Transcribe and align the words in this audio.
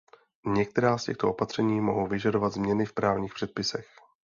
Některá 0.45 0.97
z 0.97 1.03
těchto 1.05 1.29
opatření 1.29 1.81
mohou 1.81 2.07
vyžadovat 2.07 2.49
změny 2.53 2.85
v 2.85 2.93
právních 2.93 3.33
předpisech. 3.33 3.85